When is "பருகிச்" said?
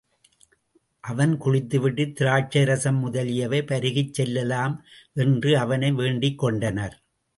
3.61-4.13